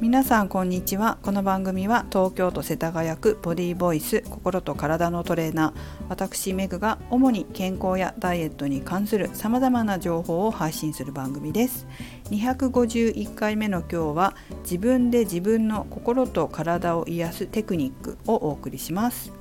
[0.00, 1.18] 皆さんこんにちは。
[1.22, 5.72] この番組は東京都世田谷区ボディーボイス心と体のトレーナー。
[6.08, 11.86] 私メグが主に健康やダイエットに関するさまざまな情報を配信する番組です。
[12.30, 19.32] 251回目の今日は自分で自分の心と体を癒すテクニックをお送りします。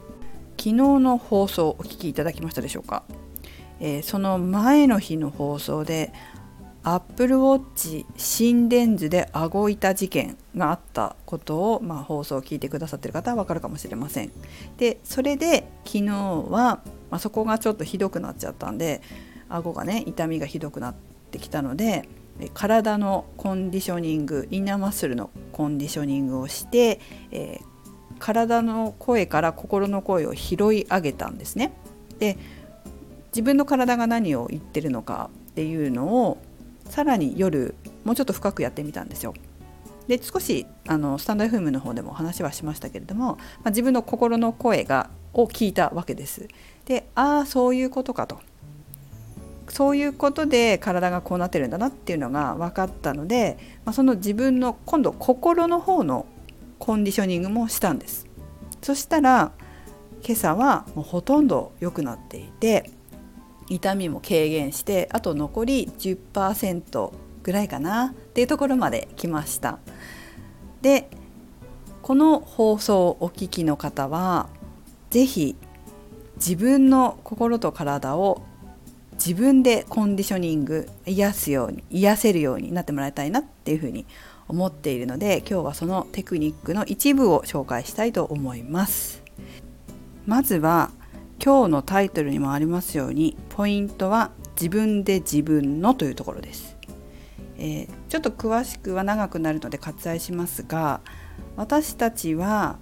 [0.57, 3.03] 昨日の放送お聞きいただきましたでしょうか、
[3.79, 6.11] えー、その前の日の放送で
[6.87, 14.31] アップルウォッチ心電図で顎板事件があったことを、まあ、放送を聞いてくださってる方は分かるかもしれません。
[14.77, 19.01] でそれで昨日は、まあ、そこがちょっとひどくなっちゃったんで
[19.49, 20.95] 顎がね痛みがひどくなっ
[21.31, 22.07] てきたので
[22.53, 26.99] 体のコンディショニングインナーマッスルのコンディショニングをして、
[27.31, 27.65] えー、
[28.19, 31.73] 体の声から心の声を拾い上げたんですね。
[32.19, 32.37] で
[33.29, 36.37] 自分の体が何を言ってるのかっていうのを
[36.89, 39.33] さらに夜もうちょっと深くやってみたんですよ。
[40.07, 46.47] で少しあのスタンド FM の方でも話はしましたけれども、まあ、自分の心の声がを聞いたわけです。
[46.85, 48.39] でああそういうことかと
[49.69, 56.27] そういうことで体がこうなってるんだなっていうのが分かったので、まあ、その自分の今度心の方の
[56.77, 58.27] コンディショニングもしたんです。
[58.81, 59.51] そしたら
[60.23, 62.91] 今朝はもうほとんど良くなっていて
[63.69, 67.11] 痛みも軽減してあと残り10%
[67.43, 69.79] ぐらいかなっていうところまで来ました。
[70.81, 71.09] で
[72.01, 74.47] この放送をお聞きの方は
[75.09, 75.55] 是非
[76.35, 78.43] 自分の心と体を
[79.13, 84.05] 自分でコンディショニング癒すように癒せるようになってもらいたいなっていうふうに
[84.47, 89.23] 思っているので今日はそのテクニックの一部を紹介したいと思います。
[90.25, 90.91] まずは
[91.43, 96.77] 今日のタイトルにもありますようにポイントは自分で自分のというところです、
[97.57, 101.01] えー、ちょっと詳しくは長くなるので割愛しますが
[101.55, 102.79] 私たちは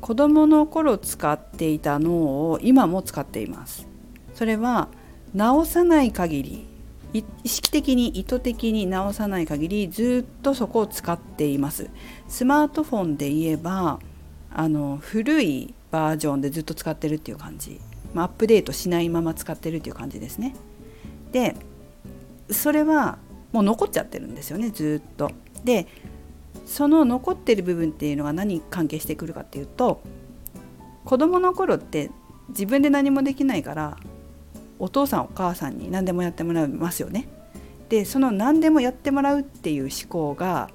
[0.00, 3.86] 子どもの頃使っていた脳を今も使っています。
[4.34, 4.88] それは
[5.34, 6.66] 直さない限り
[7.12, 11.90] 意識的に意図的に直さない限りずっとそこを使っています。
[12.28, 13.98] スマートフォンで言えば
[14.52, 17.80] あの古いバージョンでずっと使ってるっていう感じ。
[18.14, 20.54] まあ、アップデートしないまま使ってるっていう感じですね。
[21.32, 21.56] で
[22.50, 23.18] それは
[23.52, 25.30] もう残っちゃってるんですよねずっと。
[25.64, 25.86] で
[26.66, 30.00] その残ってる部分っていうのが何に関係してくるかっていうと
[31.04, 32.10] 子どもの頃って
[32.48, 33.96] 自分で何もできないから
[34.78, 37.28] お父さんお母さんに何でもやってもらいますよね。
[37.88, 40.70] でその何でもやってもらうっていう思考が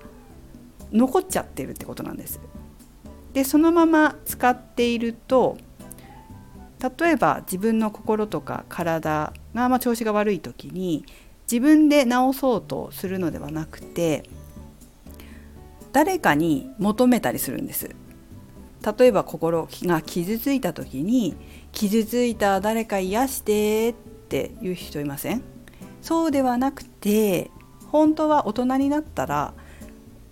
[0.92, 2.40] 残っちゃってるってことなんです。
[3.34, 5.58] でそのまま使っていると
[6.98, 11.06] 例えば自分の心とか体がま調子が悪い時に
[11.50, 14.30] 自分で治そうとするのではなくて
[15.92, 17.90] 誰かに求めたりするんです。
[18.98, 21.36] 例えば心が傷ついた時に
[21.72, 23.94] 傷ついた誰か癒してっ
[24.28, 25.42] て言う人いません？
[26.02, 27.50] そうではなくて
[27.88, 29.54] 本当は大人になったら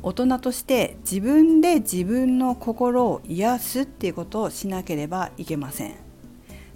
[0.03, 5.96] 大人として自分で自分の心を癒すっていうことをしなければいけません。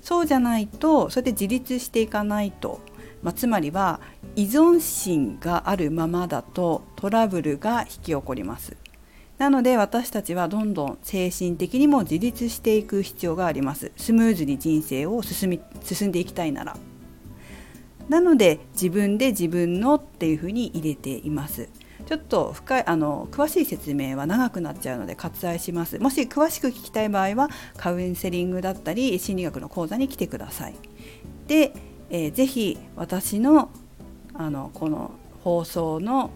[0.07, 2.79] そうじゃないとそれで自立していかないと、
[3.23, 3.99] まあ、つまりは
[4.37, 8.77] 依存心があるままだとトラブルが引き起こります。
[9.37, 13.91] なので私たちはどんどん精神的にも自立していく必要があります。
[13.97, 16.77] スムーズに人生を進み進んでいきたいなら。
[18.07, 21.67] なので自分で自分のっていうふうに入れています。
[22.05, 25.99] ちょっと深いあの詳しい説明は長くなっちゃうので割愛します。
[25.99, 30.75] もし詳しく聞きたい場合はカウンセリングだったり心理学の講座に来てください。
[31.47, 31.73] で、
[32.09, 33.69] えー、ぜひ私の
[34.33, 35.11] あのこの
[35.43, 36.29] 放送の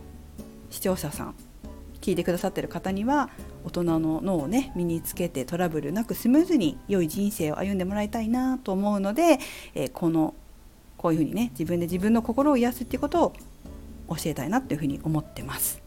[0.71, 1.35] 視聴者さん
[2.01, 3.29] 聞いてくださってる方には
[3.63, 9.39] 大人の脳をね身につけてトラブルなくスムーズに良い人生を歩んでもらいたいなと思うので、
[9.75, 10.33] えー、この
[10.97, 13.33] こういうふうにね自分で自分の心を癒すっていうことを
[14.15, 15.81] 教えたいなっていうふうに思ってます。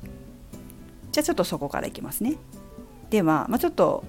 [1.12, 2.36] じゃあちょっとそこからいきますね。
[3.10, 4.04] では、まあ、ちょっと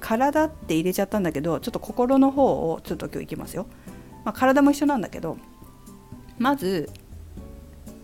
[0.00, 3.66] 体って入れちゃったんだけどちょっと心の方をちょっと今日いきますよ、
[4.24, 5.36] まあ、体も一緒なんだけど
[6.38, 6.88] まず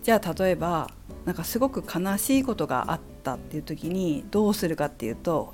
[0.03, 0.91] じゃあ例えば
[1.25, 5.51] なんかすごく悲しいことがあったっていう時にどうするかっていうと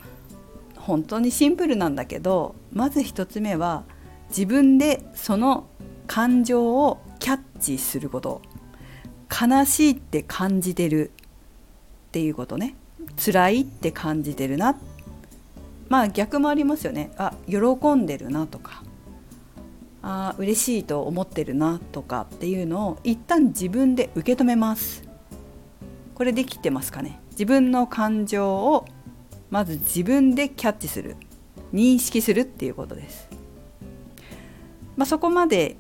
[0.76, 3.84] 本当にシンプルなんだけどまず1つ目は
[4.30, 5.68] 自分でその
[6.08, 8.42] 感情をキャッチすること。
[9.32, 12.76] 悲しいって感じてるっていうことね。
[13.24, 14.78] 辛いって感じてるな。
[15.90, 17.12] まあ逆もありますよね。
[17.18, 18.84] あ喜んでるなとか。
[20.04, 25.04] あ嬉しいと思ってるなとかっていうのを一旦自分で受け止めます。
[26.16, 27.20] これできてますかね。
[27.32, 28.86] 自分の感情を
[29.50, 31.16] まず自分でキャッチする。
[31.74, 33.30] 認識するっていうことです、
[34.98, 35.78] まあ、そこまで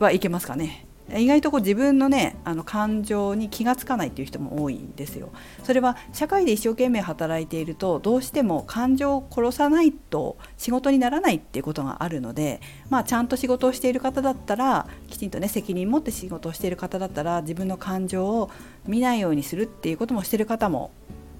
[0.00, 0.87] はいけますかね。
[1.16, 5.30] 意外とこう自分のねあの感情に気が付かないっていう人も多いんですよ。
[5.64, 12.60] それは社会で一生懸命働いているとどうしても感情を殺さないと仕事にならないっていうことがあるので、
[12.90, 18.50] まあ、ちゃんと仕事をしている方だったらきちんとね責任持って仕事をしている方だったら自分の感情を
[18.86, 20.90] 見ないようにするっていうこともしてる方も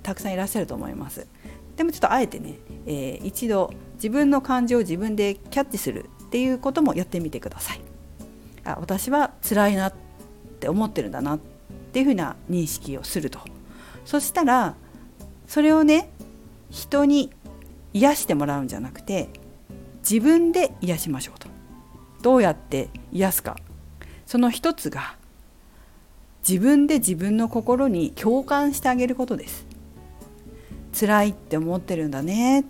[0.03, 1.27] たくさんいらっしゃると思います。
[1.77, 7.88] でもちょっとあえてね、えー、一度自分の感情を自分でキャッチするっていうこともやってみてください。
[8.73, 9.95] あ私は辛いなっ
[10.61, 11.39] て思ってるんだなっ
[11.93, 13.41] ていうふうな認識をすると。
[14.05, 14.75] そしたら
[15.47, 16.11] それをね
[16.71, 17.31] 人に
[17.93, 19.29] 癒してもらうんじゃなくて
[20.09, 21.49] 自分で癒しましょうと。
[22.23, 23.57] どうやって癒すか。
[24.27, 25.17] その一つが
[26.47, 29.67] 自分で自分の心に共感してあげることです。
[30.99, 32.65] 辛いって思ってるんだね。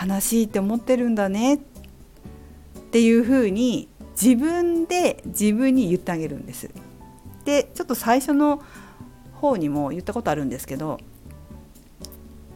[0.00, 1.54] 悲しいって思ってるんだね。
[1.54, 1.58] っ
[2.92, 3.88] ていうふうに
[4.20, 6.70] 自分で自分に言ってあげるんです。
[7.44, 8.62] でちょっと最初の
[9.34, 11.00] 方にも言ったことあるんですけど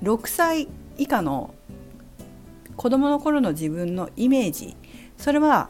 [0.02, 1.54] 6歳以下の
[2.76, 4.76] 子供の頃の自分のイメージ
[5.18, 5.68] それは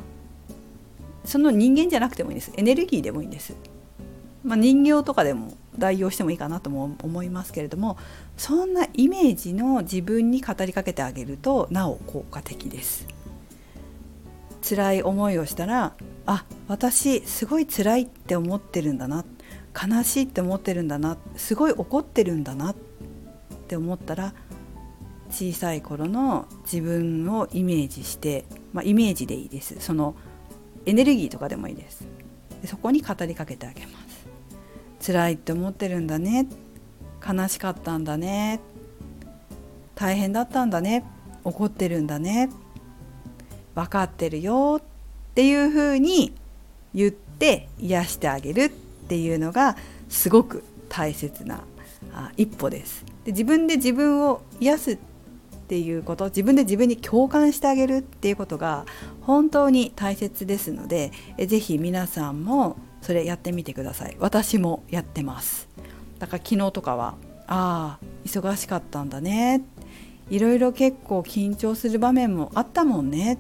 [1.25, 2.53] その人間じゃなくてもいいです。
[2.57, 3.57] エネルギーでもいいんです、
[4.45, 7.99] まあ、人形とかでも代用してもいいかなとも思いますけれども
[8.37, 13.07] そんなイメージの自分に語りかけてあげるとなお効果的です。
[14.69, 15.95] 辛い思いをしたら
[16.27, 19.25] あ私すごい辛いって思ってるんだな
[19.75, 22.77] 悲しいって思ってるんだなすごい怒ってるんだなっ
[23.69, 24.33] て思ったら
[25.31, 29.77] 小さい頃の自分をイメージして、まあ、イメージでいいです。
[29.81, 30.15] その
[30.87, 32.07] エネルギーとかでもいいです。
[32.63, 34.27] でそこに語りかけてあげます。
[35.05, 36.49] 辛いって思ってるんだね
[37.27, 38.61] 悲しかったんだね
[39.95, 41.05] 大変だったんだね
[41.45, 42.51] 怒ってるんだね
[43.77, 44.83] 分かってるよっ
[45.35, 46.33] ていうふうに
[46.95, 49.77] 言って癒してあげるっていうのが
[50.09, 51.63] すごく大切な
[52.37, 53.05] 一歩です。
[53.25, 54.99] で自分で自分を癒すっ
[55.69, 58.87] ていうこと自分で自分に共感してあげるっていうことが
[59.21, 64.17] 本当に大切ですので是非皆さんもそれやってみてください。
[64.19, 65.69] 私もやってます。
[66.19, 69.63] だから昨日とかはああ忙しかったんだね。
[70.31, 73.39] いろいろ結構緊張する場面もあったもんね。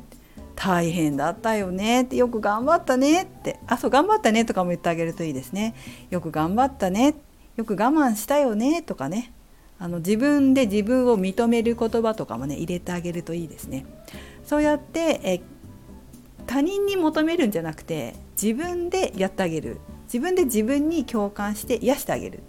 [0.56, 5.74] 大変だったよねってよく頑張ったねってあそう頑張ったねとかも言ってあげるといいですね。
[6.10, 7.14] よく頑張ったね
[7.56, 9.32] よく我慢したよねとかね。
[9.78, 13.84] あの自分で自分を認める言葉とかもね入れてあげるといいですね。
[14.44, 15.40] そうやってえ
[16.46, 19.78] 他人に求めるんじゃなくて自分でやってあげる。
[20.04, 22.40] 自分で自分に共感して癒してあげる。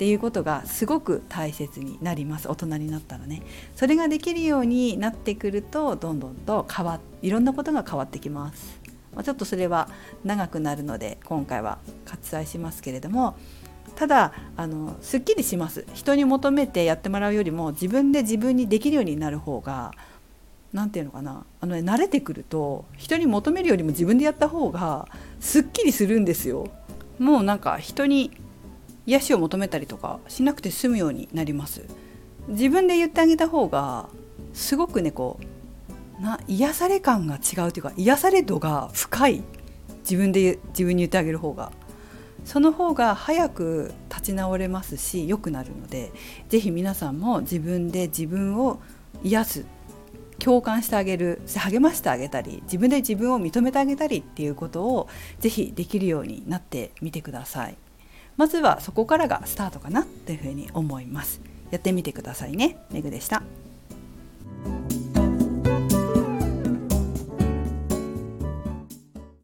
[0.00, 2.48] っていうことがすごく大切になります。
[2.48, 3.42] 大人になったらね。
[3.76, 8.80] それができるようになってくるとどんどんと変わいろんなことが変わってきます、
[9.14, 9.90] ま、ちょっとそれは
[10.24, 11.76] 長くなるので今回は
[12.06, 13.36] 割愛しますけれども。
[13.94, 15.84] ただあのすっきりします。
[15.92, 19.92] 人に求めてやってもらうよりも自分で自分にできるようになる方が
[20.72, 21.44] 何て言うのかな。
[21.60, 25.08] あの、ね、慣れてくると人に求めるよりも自分でやった方が
[25.40, 26.68] すっきりするんですよ。
[27.18, 28.30] もうなんか人に
[29.06, 31.84] 癒しを求めたりとかしなくて済むようになります
[32.48, 34.08] 自分で言ってあげた方が
[34.52, 35.38] すごくねこ
[36.18, 39.42] うな癒され感が違うというか癒され度が深い
[40.00, 41.72] 自分で自分に言ってあげる方が
[42.44, 46.10] その方が早く立ち直れますし良くなるので
[46.48, 48.80] 是非皆さんも自分で自分を
[49.22, 49.66] 癒す
[50.38, 55.08] 共感してあげる励ましてあげたり自分で自分を認めてあげたりっていうことを
[55.38, 57.76] 是非できるようになってみてください。
[58.40, 61.42] まずはそこからがスタートかなというふうに思います。
[61.70, 62.78] やってみてくださいね。
[62.90, 63.42] めぐでした。